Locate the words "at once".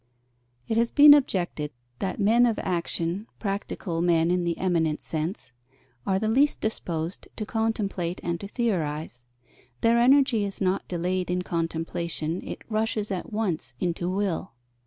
13.11-13.75